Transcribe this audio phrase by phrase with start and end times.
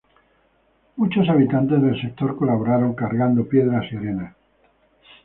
[0.95, 4.35] Muchos habitantes del sector colaboraron cargando piedras y arena.